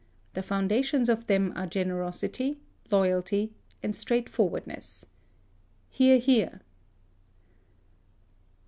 The 0.33 0.41
foundations 0.41 1.09
of 1.09 1.27
them 1.27 1.53
are 1.55 1.67
generosity, 1.67 2.57
loyalty, 2.89 3.53
and 3.83 3.95
straightforwardness. 3.95 5.05
(Hear, 5.91 6.17
hear.) 6.17 6.61